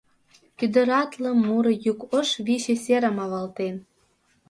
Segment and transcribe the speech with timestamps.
[0.57, 3.75] Кӱдыратле муро йӱк Ош Виче серым авалтен.